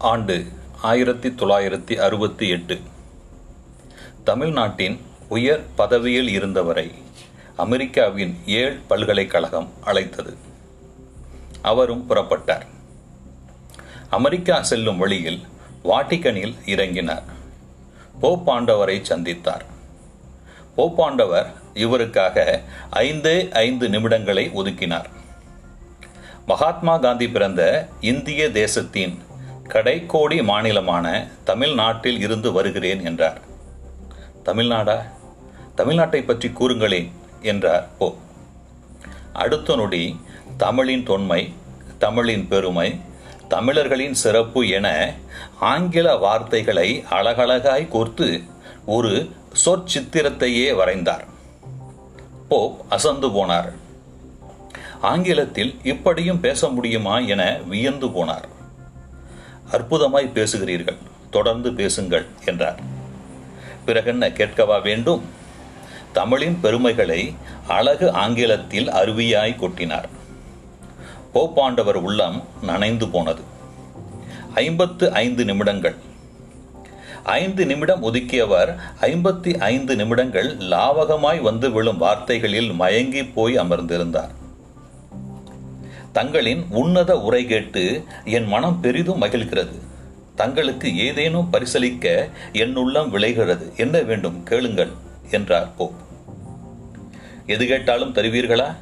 ஆண்டு 0.00 0.46
ஆயிரத்தி 0.82 1.28
தொள்ளாயிரத்தி 1.28 1.94
அறுபத்தி 1.94 2.48
எட்டு. 2.48 2.80
தமிழ்நாட்டின் 4.24 5.00
உயர் 5.28 5.64
பதவியில் 5.74 6.28
இருந்தவரை 6.28 6.92
அமெரிக்காவின் 7.56 8.38
ஏழ் 8.46 8.78
பல்கலைக்கழகம் 8.88 9.68
அழைத்தது. 9.84 10.36
அவரும் 11.62 12.06
புறப்பட்டார். 12.10 12.66
அமெரிக்கா 14.10 14.62
செல்லும் 14.62 14.96
வழியில் 14.96 15.40
வாட்டிகனில் 15.84 16.54
இறங்கினார். 16.66 17.22
போப்பாண்டவரை 18.22 19.02
சந்தித்தார். 19.02 19.64
போப்பாண்டவர் 20.76 21.46
இவருக்காக 21.74 22.60
ஐந்தே 22.92 23.52
ஐந்து 23.52 23.88
நிமிடங்களை 23.88 24.50
ஒதுக்கினார். 24.50 25.06
மகாத்மா 26.46 26.96
காந்தி 26.96 27.28
பிறந்த 27.28 27.88
இந்திய 28.00 28.50
தேசத்தின் 28.50 29.28
கடைக்கோடி 29.72 30.38
மாநிலமான 30.42 31.28
தமிழ்நாட்டில் 31.44 32.20
இருந்து 32.20 32.52
வருகிறேன் 32.52 33.04
என்றார். 33.04 33.40
தமிழ்நாடா? 34.44 34.98
தமிழ்நாட்டை 35.76 36.26
பற்றி 36.26 36.48
கூறுங்களேன் 36.48 37.10
என்றார் 37.42 37.86
போ 37.98 38.16
அடுத்த 39.32 39.76
நொடி 39.76 40.20
தமிழின் 40.56 41.02
தொன்மை 41.02 41.52
தமிழின் 41.98 42.48
பெருமை 42.48 43.00
தமிழர்களின் 43.48 44.14
சிறப்பு 44.14 44.68
என 44.68 45.14
ஆங்கில 45.60 46.16
வார்த்தைகளை 46.16 47.04
அழகழகாய் 47.10 47.88
கோர்த்து 47.92 48.28
ஒரு 48.86 49.30
சொற்சித்திரத்தையே 49.64 50.66
வரைந்தார். 50.72 51.24
போப் 52.48 52.84
அசந்து 52.88 53.28
போனார். 53.28 53.72
ஆங்கிலத்தில் 55.00 55.78
இப்படியும் 55.82 56.40
பேச 56.40 56.68
முடியுமா 56.68 57.18
என 57.18 57.58
வியந்து 57.68 58.06
போனார். 58.06 58.48
அற்புதமாய் 59.72 60.32
பேசுகிறீர்கள். 60.34 60.96
தொடர்ந்து 61.30 61.72
பேசுங்கள் 61.72 62.26
என்றார். 62.44 62.80
பிறகென்ன 63.86 64.32
கேட்கவா 64.32 64.78
வேண்டும்? 64.78 65.22
தமிழின் 66.12 66.60
பெருமைகளை 66.60 67.34
அழகு 67.68 68.12
ஆங்கிலத்தில் 68.12 68.90
அருவியாய் 68.90 69.56
கொட்டினார். 69.56 70.08
போப்பாண்டவர் 71.34 71.92
உள்ளம் 71.92 72.42
நனைந்து 72.62 73.08
போனது. 73.08 73.42
ஐம்பத்து 74.54 75.12
ஐந்து 75.12 75.44
நிமிடங்கள். 75.44 75.94
ஐந்து 77.24 77.66
நிமிடம் 77.66 78.02
ஒதுக்கியவர் 78.02 78.76
ஐம்பத்தி 79.00 79.58
ஐந்து 79.58 79.96
நிமிடங்கள் 79.96 80.56
லாவகமாய் 80.56 81.40
வந்து 81.40 81.70
விழும் 81.70 81.98
வார்த்தைகளில் 81.98 82.72
மயங்கி 82.72 83.24
போய் 83.24 83.58
அமர்ந்திருந்தார். 83.58 84.38
தங்களின் 86.12 86.66
உன்னத 86.70 87.20
உரை 87.20 87.44
கேட்டு 87.44 88.04
என் 88.24 88.46
மனம் 88.46 88.80
பெரிதும் 88.80 89.22
மகிழ்கிறது. 89.22 89.78
தங்களுக்கு 90.34 90.98
ஏதேனும் 90.98 91.48
பரிசளிக்க 91.52 92.30
என் 92.52 92.76
உள்ளம் 92.76 93.10
விளைகிறது. 93.10 93.72
என்ன 93.76 94.00
வேண்டும் 94.00 94.42
கேளுங்கள் 94.42 94.88
என்றார் 95.30 95.76
போப். 95.76 95.92
எது 97.46 97.66
கேட்டாலும் 97.66 98.14
தருவீர்களா? 98.14 98.74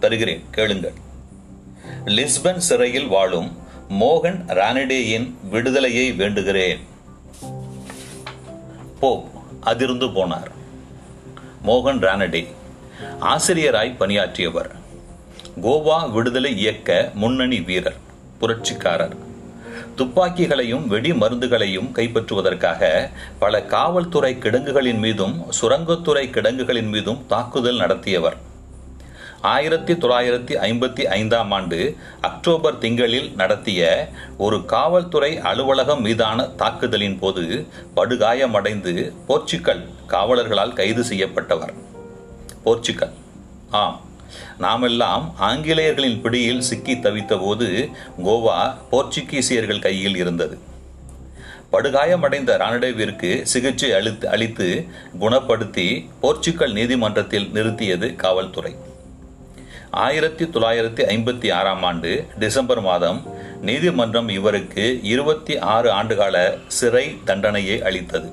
தருகிறேன் 0.00 0.44
கேளுங்கள். 0.50 0.92
லிஸ்பன் 2.04 2.56
சிறையில் 2.56 3.06
வாழும் 3.06 3.56
மோகன் 3.88 4.44
ரானடேயின் 4.48 5.32
விடுதலையை 5.50 6.12
வேண்டுகிறேன். 6.12 6.78
போப் 9.00 9.24
அதிர்ந்து 9.60 10.06
போனார். 10.06 10.50
மோகன் 11.66 11.98
ரானடே 11.98 12.46
ஆசிரியராய் 13.20 13.96
பணியாற்றியவர். 13.96 14.86
கோவா 15.62 16.10
விடுதலை 16.10 16.58
இயக்க 16.58 17.10
முன்னணி 17.14 17.60
வீரர் 17.60 17.96
புரட்சிக்காரர். 18.40 19.16
துப்பாக்கிகளையும் 19.96 20.86
வெடி 20.86 21.10
மருந்துகளையும் 21.10 21.92
கைப்பற்றுவதற்காக 21.94 23.10
பல 23.38 23.62
காவல்துறை 23.62 24.38
கிடங்குகளின் 24.38 24.98
மீதும் 24.98 25.52
சுரங்கத்துறை 25.60 26.30
கிடங்குகளின் 26.30 26.88
மீதும் 26.88 27.26
தாக்குதல் 27.26 27.76
நடத்தியவர். 27.76 28.36
ஆயிரத்தி 29.40 29.92
தொள்ளாயிரத்தி 29.92 30.56
ஐம்பத்தி 30.56 31.02
ஐந்தாம் 31.02 31.50
ஆண்டு 31.50 31.96
அக்டோபர் 32.20 32.78
திங்களில் 32.78 33.34
நடத்திய 33.34 34.08
ஒரு 34.38 34.64
காவல்துறை 34.64 35.38
அலுவலகம் 35.38 36.00
மீதான 36.00 36.42
தாக்குதலின் 36.42 37.18
போது 37.18 37.66
படுகாயமடைந்து 37.96 39.12
போர்ச்சுக்கல் 39.28 39.88
காவலர்களால் 40.08 40.72
கைது 40.72 41.02
செய்யப்பட்டவர். 41.02 41.74
போர்ச்சுக்கல். 42.64 43.12
ஆம். 43.70 44.06
நாமெல்லாம் 44.58 45.34
ஆங்கிலேயர்களின் 45.40 46.20
பிடியில் 46.20 46.60
சிக்கி 46.60 46.94
தவித்தபோது 46.94 47.90
கோவா 48.24 48.74
போர்ச்சுகீசியர்கள் 48.92 49.80
கையில் 49.80 50.16
இருந்தது. 50.16 50.58
படுகாயமடைந்த 51.72 52.56
ரானடேவிற்கு 52.56 53.42
சிகிச்சை 53.42 53.92
அளித்து 53.92 54.28
அளித்து 54.28 54.86
குணப்படுத்தி 55.20 56.08
போர்ச்சுக்கல் 56.22 56.72
நீதிமன்றத்தில் 56.72 57.50
நிறுத்தியது 57.54 58.16
காவல்துறை. 58.16 58.74
ஆயிரத்தி 59.90 60.44
தொள்ளாயிரத்தி 60.44 61.02
ஐம்பத்தி 61.14 61.52
ஆறாம் 61.52 61.82
ஆண்டு 61.82 62.26
டிசம்பர் 62.38 62.80
மாதம் 62.80 63.26
நீதிமன்றம் 63.62 64.28
இவருக்கு 64.28 65.00
இருபத்தி 65.02 65.58
ஆறு 65.58 65.92
ஆண்டுகால 65.92 66.58
சிறை 66.66 67.16
தண்டனையை 67.24 67.82
அளித்தது. 67.82 68.30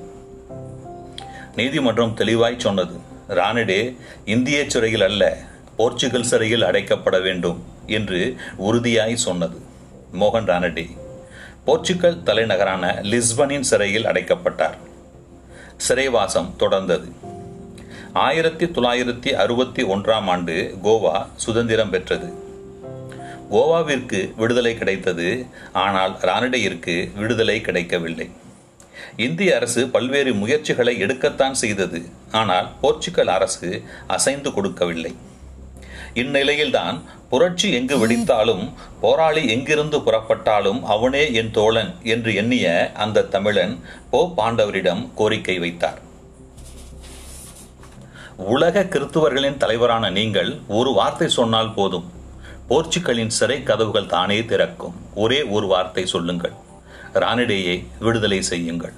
நீதிமன்றம் 1.56 2.14
தெளிவாய் 2.14 2.58
சொன்னது 2.58 2.96
ராணடே 3.28 3.96
இந்திய 4.24 4.64
சிறையில் 4.66 5.02
அல்ல 5.02 5.38
போர்ச்சுகல் 5.76 6.22
சிறையில் 6.22 6.62
அடைக்கப்பட 6.62 7.22
வேண்டும் 7.22 7.64
என்று 7.86 8.36
உறுதியாய் 8.56 9.16
சொன்னது 9.16 9.58
மோகன் 10.12 10.48
ரானடி 10.50 10.86
போர்ச்சுகல் 11.64 12.22
தலைநகரான 12.22 12.98
லிஸ்பனின் 13.02 13.68
சிறையில் 13.70 14.04
அடைக்கப்பட்டார். 14.04 14.76
சிறைவாசம் 15.76 16.54
தொடர்ந்தது. 16.58 17.08
ஆயிரத்தி 18.12 18.66
தொள்ளாயிரத்தி 18.66 19.32
அறுபத்தி 19.32 19.82
ஒன்றாம் 19.84 20.26
ஆண்டு 20.26 20.78
கோவா 20.82 21.26
சுதந்திரம் 21.36 21.90
பெற்றது. 21.90 22.28
கோவாவிற்கு 23.50 24.34
விடுதலை 24.36 24.74
கிடைத்தது 24.74 25.46
ஆனால் 25.72 26.14
ரானடேயிற்கு 26.22 27.16
விடுதலை 27.16 27.60
கிடைக்கவில்லை. 27.60 28.30
இந்திய 29.16 29.56
அரசு 29.56 29.88
பல்வேறு 29.88 30.34
முயற்சிகளை 30.34 31.02
எடுக்கத்தான் 31.02 31.52
செய்தது 31.52 32.02
ஆனால் 32.32 32.70
போர்ச்சுகல் 32.80 33.28
அரசு 33.28 33.82
அசைந்து 34.06 34.52
கொடுக்கவில்லை. 34.52 35.14
இந்நிலையில்தான் 36.22 36.96
புரட்சி 37.30 37.68
எங்கு 37.78 37.96
வெடித்தாலும் 38.00 38.64
போராளி 39.00 39.42
எங்கிருந்து 39.54 39.98
புறப்பட்டாலும் 39.98 40.80
அவனே 40.94 41.22
என் 41.40 41.50
தோழன் 41.50 41.92
என்று 42.14 42.30
எண்ணிய 42.34 42.66
அந்த 43.04 43.24
தமிழன் 43.34 43.74
போ 44.10 44.20
பாண்டவரிடம் 44.36 45.02
கோரிக்கை 45.14 45.56
வைத்தார். 45.58 45.98
உலக 48.54 48.84
கிறித்துவர்களின் 48.92 49.60
தலைவரான 49.62 50.10
நீங்கள் 50.10 50.50
ஒரு 50.78 50.92
வார்த்தை 50.92 51.28
சொன்னால் 51.38 51.74
போதும். 51.74 52.06
போர்ச்சுகலின் 52.68 53.34
சிறை 53.38 53.58
கதவுகள் 53.62 54.12
தானே 54.14 54.38
திறக்கும். 54.44 54.96
ஒரே 55.14 55.40
ஒரு 55.56 55.66
வார்த்தை 55.66 56.06
சொல்லுங்கள். 56.14 56.54
ராணிடேயை 57.22 57.76
விடுதலை 57.98 58.40
செய்யுங்கள். 58.52 58.96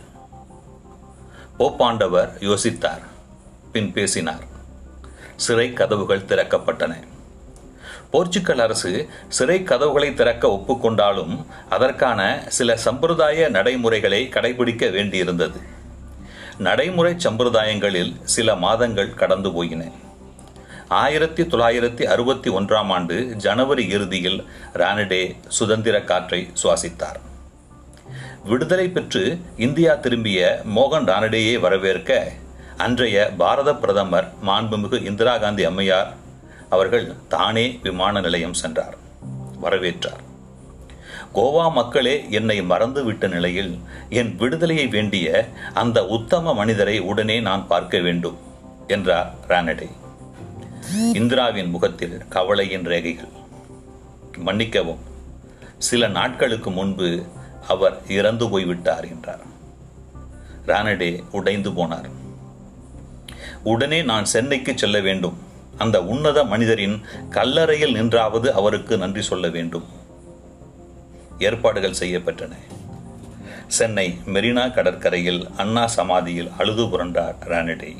போப்பாண்டவர் 1.59 2.31
யோசித்தார் 2.49 3.05
பின் 3.73 3.93
பேசினார். 3.93 4.45
சிறை 5.38 5.72
கதவுகள் 5.72 6.28
திறக்கப்பட்டன. 6.28 6.93
போர்ச்சுகல் 8.10 8.59
அரசு 8.59 8.93
சிறை 9.28 9.62
கதவுகளை 9.62 10.15
திறக்க 10.15 10.49
ஒப்புக்கொண்டாலும் 10.49 11.34
அதற்கான 11.69 12.21
சில 12.49 12.76
சம்பிரதாய 12.76 13.49
நடைமுறைகளை 13.49 14.21
கடைபிடிக்க 14.31 14.84
வேண்டியிருந்தது. 14.91 15.59
நடைமுறை 16.59 17.12
சம்பிரதாயங்களில் 17.15 18.12
சில 18.25 18.54
மாதங்கள் 18.54 19.15
கடந்து 19.15 19.53
போயின. 19.53 19.82
ஆயிரத்தி 20.88 21.43
தொள்ளாயிரத்தி 21.43 22.02
அறுபத்தி 22.02 22.50
ஒன்றாம் 22.50 22.91
ஆண்டு 22.96 23.17
ஜனவரி 23.37 23.84
இறுதியில் 23.88 24.46
ரானடே 24.75 25.23
சுதந்திர 25.49 26.00
காற்றை 26.00 26.41
சுவாசித்தார். 26.62 27.20
விடுதலை 28.44 28.88
பெற்று 28.88 29.38
இந்தியா 29.56 29.94
திரும்பிய 29.94 30.61
மோகன் 30.76 31.08
ரானடேயை 31.11 31.61
வரவேற்க 31.61 32.32
அன்றைய 32.85 33.17
பாரத 33.39 33.71
பிரதமர் 33.75 34.27
மாண்புமிகு 34.47 34.99
இந்திரா 35.05 35.39
காந்தி 35.39 35.65
அம்மையார் 35.65 36.11
அவர்கள் 36.69 37.07
தானே 37.29 37.65
விமான 37.83 38.21
நிலையம் 38.21 38.55
சென்றார் 38.55 38.97
வரவேற்றார். 39.63 40.21
கோவா 41.35 41.73
மக்களே 41.73 42.15
என்னை 42.31 42.57
மறந்துவிட்ட 42.63 43.29
நிலையில் 43.29 43.73
என் 44.21 44.31
விடுதலையை 44.37 44.87
வேண்டிய 44.87 45.49
அந்த 45.75 46.07
உத்தம 46.07 46.55
மனிதரை 46.55 46.97
உடனே 47.01 47.41
நான் 47.41 47.67
பார்க்க 47.67 47.99
வேண்டும் 47.99 48.39
என்றார் 48.87 49.33
ரானடே 49.49 49.89
இந்திராவின் 51.13 51.71
முகத்தில் 51.71 52.17
கவலையின் 52.29 52.87
ரேகைகள். 52.87 53.35
மன்னிக்கவும் 54.39 55.03
சில 55.79 56.09
நாட்களுக்கு 56.19 56.71
முன்பு 56.71 57.11
அவர் 57.69 57.99
இறந்து 58.19 58.49
போய்விட்டார் 58.49 59.09
என்றார். 59.09 59.45
ரானடே 60.67 61.13
உடைந்து 61.33 61.71
போனார். 61.71 62.09
உடனே 63.69 64.03
நான் 64.03 64.25
சென்னைக்கு 64.25 64.79
செல்ல 64.79 65.00
வேண்டும். 65.00 65.38
அந்த 65.79 66.05
உன்னத 66.05 66.44
மனிதரின் 66.44 67.00
கல்லறையில் 67.31 67.93
நின்றாவது 67.93 68.53
அவருக்கு 68.53 68.99
நன்றி 68.99 69.23
சொல்ல 69.23 69.49
வேண்டும். 69.49 69.85
ஏற்பாடுகள் 71.38 71.99
செய்யப்பட்டன. 72.00 72.53
சென்னை 73.67 74.19
மெரினா 74.26 74.75
கடற்கரையில் 74.75 75.47
அண்ணா 75.56 75.87
சமாதியில் 75.87 76.50
அழுது 76.59 76.85
புரண்டார் 76.85 77.35
ரானடே. 77.47 77.97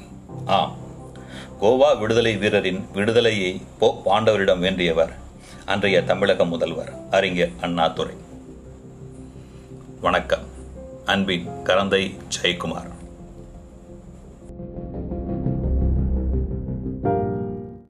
ஆம். 0.47 0.77
கோவா 1.61 1.99
விடுதலை 1.99 2.37
வீரரின் 2.37 2.85
விடுதலையை 2.93 3.61
போ 3.79 4.03
பாண்டவரிடம் 4.05 4.63
வேண்டியவர் 4.63 5.13
அன்றைய 5.65 6.03
தமிழக 6.03 6.45
முதல்வர் 6.45 6.93
அறிஞர் 7.11 7.51
அண்ணாதுரை 7.61 8.15
வணக்கம். 10.01 10.47
அன்பின் 11.05 11.47
கரந்தை 11.65 12.15
ஜெயக்குமார். 12.43 12.98